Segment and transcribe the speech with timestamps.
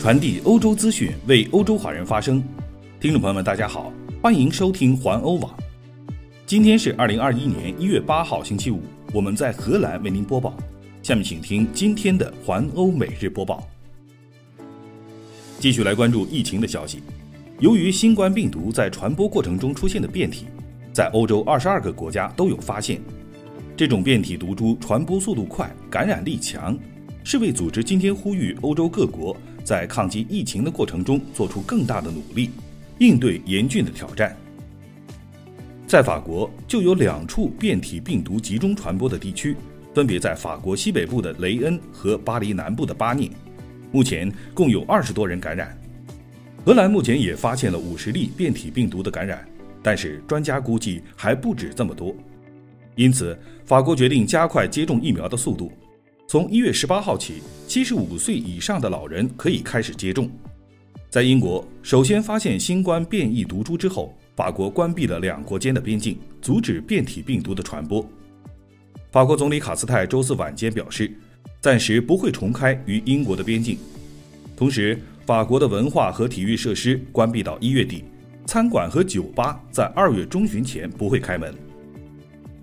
[0.00, 2.40] 传递欧洲资讯，为欧洲华人发声。
[3.00, 3.92] 听众朋友们，大家好，
[4.22, 5.52] 欢迎收听环欧网。
[6.46, 8.80] 今天是二零二一年一月八号，星期五，
[9.12, 10.56] 我们在荷兰为您播报。
[11.02, 13.68] 下面请听今天的环欧每日播报。
[15.58, 17.02] 继续来关注疫情的消息。
[17.58, 20.46] 由于新冠病毒在传播过程中出现的变体，
[20.92, 23.00] 在欧洲二十二个国家都有发现。
[23.76, 26.78] 这种变体毒株传播速度快，感染力强。
[27.24, 29.36] 世卫组织今天呼吁欧洲各国
[29.68, 32.48] 在抗击疫情的过程中做出更大的努力，
[33.00, 34.34] 应对严峻的挑战。
[35.86, 39.54] 在法国就有两处变体病毒集中传播的地区，
[39.94, 43.30] 分别在法国西北部的雷恩和巴黎南部的巴涅，
[43.92, 45.78] 目前共有二十多人感染。
[46.64, 49.46] 荷兰目前也发现了五十例变体病毒的感染，
[49.82, 52.16] 但是专家估计还不止这么多，
[52.94, 55.70] 因此法国决定加快接种疫苗的速度。
[56.30, 60.30] 从一月十八号起，七十五岁以上的老人可以开始接种。
[61.08, 68.06] 在英国首先发现新冠变异毒株之后，法国关闭了两国间的边境，阻止变体病毒的传播。
[69.10, 71.10] 法国总理卡斯泰周四晚间表示，
[71.62, 73.78] 暂时不会重开与英国的边境。
[74.54, 78.04] 同时，法国的文化和体育设施关闭到一月底，
[78.44, 81.54] 餐馆和酒吧在二月中旬前不会开门。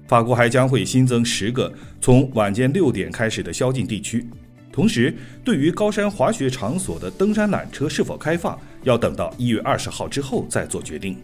[0.08, 4.26] 法国还将会新增十个从晚间六点开始的宵禁地区，
[4.72, 11.18] 同时，对于高山滑雪场所的登山缆车是否开放，要等到一月二十号之后再做决定。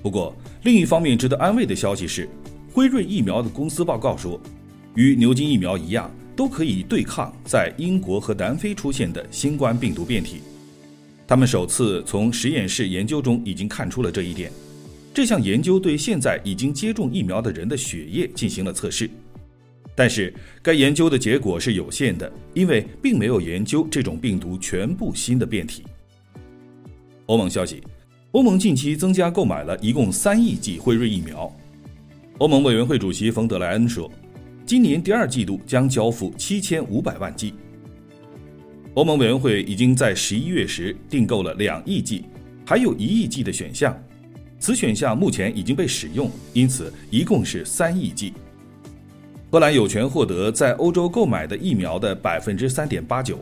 [0.00, 2.28] 不过，另一方面值得安慰的消息是，
[2.72, 4.40] 辉瑞疫苗的公司报告说，
[4.94, 10.40] 与牛津疫苗一样，都可以对抗在英国和南非出现的新冠病毒变体。
[11.26, 14.52] 他们首次从实验室研究中已经看出了这一点。
[15.18, 19.10] 这项研究对现在已经接种疫苗的人的血液进行了测试，
[19.92, 25.82] 但是该研究的结果是有限的，因为并没有研究这种病毒全部新的变体。
[27.26, 27.82] 欧盟消息，
[28.30, 31.52] 欧盟近期增加购买了一共三亿剂辉瑞疫苗。
[32.38, 34.08] 欧盟委员会主席冯德莱恩说，
[34.64, 37.54] 今年第二季度将交付七千五百万剂。
[38.94, 42.24] 欧盟委员会已经在十一月时订购了两亿剂，
[42.64, 44.00] 还有一亿剂的选项。
[44.60, 48.32] 此选项目前已经被使用，因此一共是三亿剂。
[49.50, 53.38] 荷兰有权获得在欧洲购买的疫苗的百分之三点八九，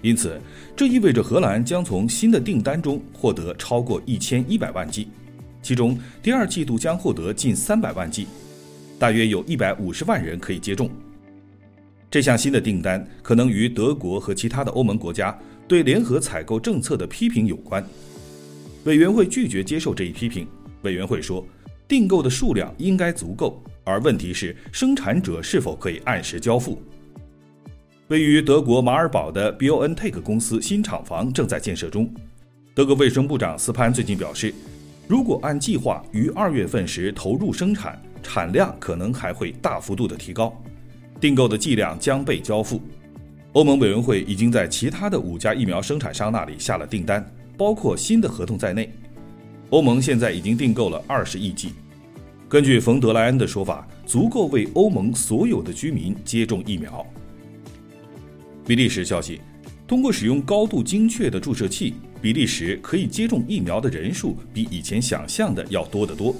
[0.00, 0.40] 因此
[0.74, 5.08] 这意味着荷兰将从新的订单中获得超过一千一百万剂，
[5.60, 8.26] 其中第二季度将获得近三百万剂，
[8.98, 10.88] 大约有一百五十万人可以接种。
[12.10, 15.36] 这项新的订单可能与德国和其他的欧盟国家
[15.66, 17.84] 对联合采购政策的批评有关。
[18.84, 20.46] 委员会拒绝接受这一批评。
[20.82, 21.46] 委员会说，
[21.86, 26.82] 订购的数量应该足够，而问题是生产者是否可以按时交付。
[28.08, 32.12] 位于德国马尔堡的 BioNTech 公司新厂房正在建设中。
[32.74, 34.52] 德国卫生部长斯潘最近表示，
[35.06, 40.52] 如果按计划于二月份时投入生产，产量可能还会大幅度的提高，
[41.20, 42.82] 订购的剂量将被交付。
[43.52, 47.24] 欧盟委员会已经在其他的五家疫苗生产商那里下了订单。
[47.62, 48.92] 包括新的合同在内，
[49.70, 51.70] 欧盟现在已经订购了二十亿剂。
[52.48, 57.06] 根据冯德莱恩的说法，足够为欧盟所有的居民接种疫苗。
[58.66, 59.40] 比利时消息，
[59.86, 66.34] 通过使用高度精确的注射器，比利时可以接种疫苗的人数比以前想象的要多得多。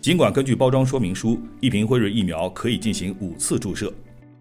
[0.00, 3.92] 尽管根据包装说明书，一瓶辉瑞疫苗可以进行五次注射，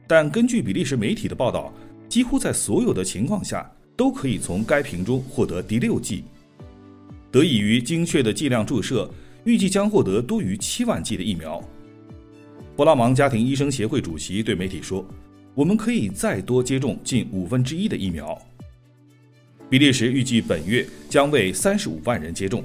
[0.05, 1.73] 但根据比利时媒体的报道，
[2.07, 3.67] 几乎在所有的情况下。
[3.99, 6.23] 都可以从该瓶中获得第六剂。
[7.29, 9.11] 得益于精确的剂量注射，
[9.43, 11.61] 预计将获得多于七万剂的疫苗。
[12.77, 15.05] 布拉芒家庭医生协会主席对媒体说
[15.53, 18.41] ：“我们可以再多接种近五分之一的疫苗。”
[19.69, 22.63] 比利时预计本月将为三十五万人接种。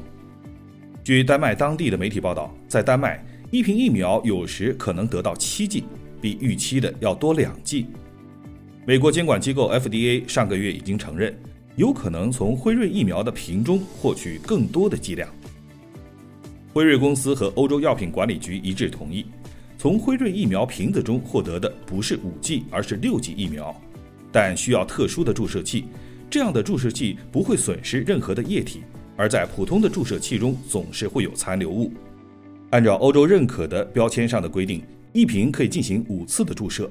[1.03, 5.83] 据丹麦当地的媒体报道，在丹麦，一瓶疫苗有时可能得到七剂，
[6.21, 7.87] 比预期的要多两剂。
[8.87, 11.35] 美国监管机构 FDA 上个月已经承认，
[11.77, 15.27] 有可能从辉瑞疫苗的瓶中获取更多的剂量。
[16.75, 19.25] 辉瑞公司和欧洲药品管理局一致同意，
[19.79, 23.75] 从辉瑞疫苗瓶子中获得的不是五剂，而是六剂疫苗，
[24.31, 25.87] 但需要特殊的注射器。
[26.29, 28.83] 这样的注射器不会损失任何的液体，
[29.17, 31.91] 而在普通的注射器中总是会有残留物。
[32.69, 34.83] 按照欧洲认可的标签上的规定，
[35.15, 36.91] 一瓶可以进行五次的注射。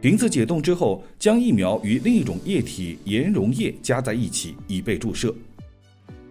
[0.00, 5.34] 瓶子解冻之后，将疫苗与另一种液体盐溶液加在一起，以备注射。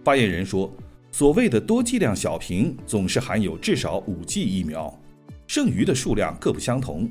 [0.02, 0.72] 发言人说
[1.12, 4.98] ：“所谓的多剂量小瓶总是含有至少五剂疫苗，
[5.46, 7.06] 剩余的数量各不相同。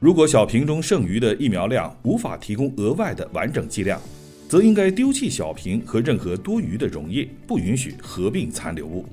[0.00, 4.00] 如果小瓶中剩余的疫苗量无法提供额外的完整剂量，
[4.48, 9.06] 则应该丢弃小瓶和任何多余的溶液，不允许合并残留物。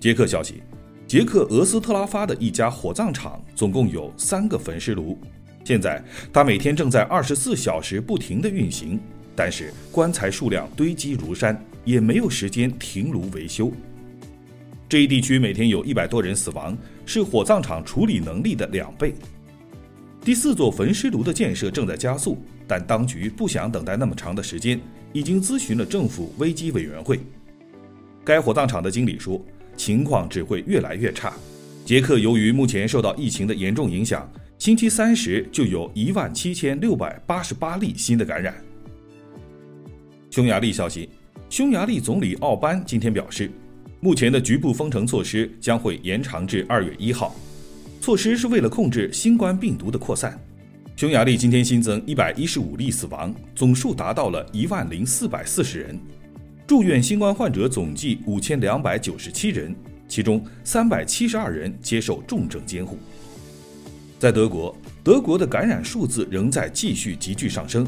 [0.00, 0.60] 捷克消息，
[1.06, 5.16] 捷克俄斯特拉发的一家火葬场总共有三个焚尸炉，
[5.64, 8.98] 现在它每天正在二十四小时不停地运行，
[9.34, 13.72] 但是棺材数量堆积如山，也没有时间停炉维修。
[14.88, 16.76] 这一地区每天有一百多人死亡，
[17.06, 19.14] 是火葬场处理能力的两倍。
[20.24, 24.78] 第四座焚尸炉的建设正在加速，但当局不想等待那么长的时间，
[25.12, 27.18] 已经咨询了政府危机委员会。
[28.24, 29.40] 该火葬场的经理说，
[29.76, 31.32] 情况只会越来越差。
[31.84, 34.30] 捷克由于目前受到疫情的严重影响，
[34.62, 38.54] 星期三时就有一万七千六百八十八例新的感染。
[40.30, 41.08] 匈牙利消息，
[41.50, 43.50] 匈牙利总理奥班今天表示。
[43.98, 47.34] 目前的局部封城措施将会延长至二月一号，
[48.00, 50.40] 措施是为了控制新冠病毒的扩散。
[50.94, 55.98] 匈牙利今天新增一百一十五例死亡，总数达到了一万零四百四十人。
[56.68, 59.74] 住院新冠患者总计五千两百九十七人，
[60.06, 62.96] 其中三百七十二人接受重症监护。
[64.22, 64.72] 在德国，
[65.02, 67.84] 德国的感染数字仍在继续急剧上升，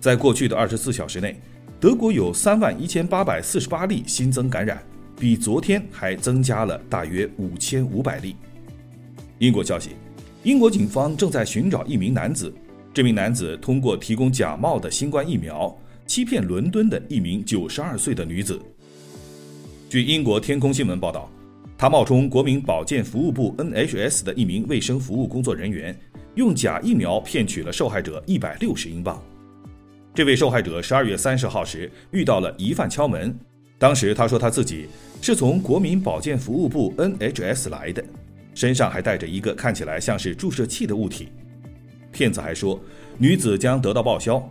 [0.00, 1.40] 在过去的二十四小时内，
[1.78, 4.82] 德国有三万一千八百四十八例新增感染。
[5.16, 8.34] 比昨天还增加了大约五千五百例。
[9.38, 9.90] 英国消息，
[10.42, 12.52] 英国警方正在寻找一名男子。
[12.92, 15.72] 这名男子通过提供假冒的新冠疫苗，
[16.04, 18.60] 欺骗伦敦的一名九十二岁的女子。
[19.88, 21.30] 据英国天空新闻报道，
[21.84, 25.94] 他冒充国民保健服务部 NHS 的一名卫生服务工作人员，
[26.34, 29.22] 用假疫苗骗取了受害者一百六十英镑。
[30.14, 33.38] 这位受害者十二月三十号时遇到了疑犯敲门。
[33.76, 34.86] 当时他说他自己
[35.20, 38.02] 是从国民保健服务部 NHS 来的，
[38.54, 41.28] 身上还带着一个看起来像是注射器的物体。
[42.10, 42.80] 骗子还说
[43.18, 44.50] 女子将得到报销，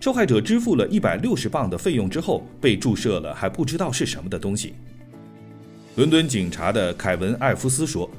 [0.00, 4.74] 受害者支付了一百六十磅的费用之后被注射了还不知道是什么的东西。
[5.94, 8.10] 伦敦警察的凯文·艾夫斯说：“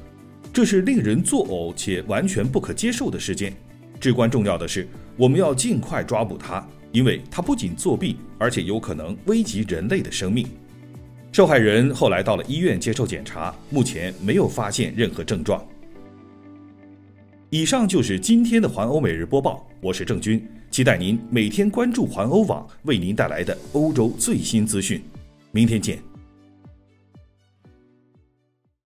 [0.54, 3.52] 这是令人作呕且完全不可接受的事件。
[3.98, 4.86] 至关重要的是，
[5.16, 10.46] 我们要尽快抓捕他。”因为他不仅作弊，而且有可能危及人类的生命。
[11.32, 15.60] 受害人后来到了医院接受检查，目前没有发现任何症状。
[17.50, 25.02] 以上就是今天的环欧每日播报，我是郑军，期待您每天关注环欧网为您带来的欧洲最新资讯。
[25.50, 26.13] 明天见。